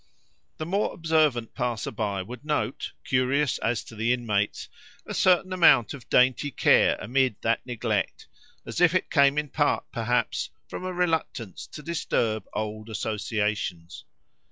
The 0.57 0.65
more 0.65 0.95
observant 0.95 1.53
passer 1.53 1.91
by 1.91 2.23
would 2.23 2.43
note, 2.43 2.91
curious 3.05 3.59
as 3.59 3.83
to 3.83 3.95
the 3.95 4.11
inmates, 4.13 4.67
a 5.05 5.13
certain 5.13 5.53
amount 5.53 5.93
of 5.93 6.09
dainty 6.09 6.49
care 6.49 6.97
amid 6.99 7.35
that 7.43 7.63
neglect, 7.67 8.27
as 8.65 8.81
if 8.81 8.95
it 8.95 9.11
came 9.11 9.37
in 9.37 9.49
part, 9.49 9.85
perhaps, 9.91 10.49
from 10.67 10.85
a 10.85 10.91
reluctance 10.91 11.67
to 11.67 11.83
disturb 11.83 12.47
old 12.55 12.89
associations. 12.89 14.03